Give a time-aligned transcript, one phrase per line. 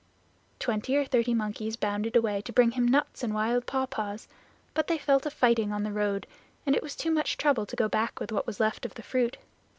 [0.57, 4.27] Twenty or thirty monkeys bounded away to bring him nuts and wild pawpaws.
[4.73, 6.25] But they fell to fighting on the road,
[6.65, 9.03] and it was too much trouble to go back with what was left of the
[9.03, 9.37] fruit.